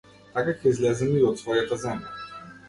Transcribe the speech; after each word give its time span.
Така 0.37 0.55
ќе 0.63 0.71
излеземе 0.75 1.19
и 1.19 1.27
од 1.33 1.37
својата 1.43 1.79
земја. 1.85 2.17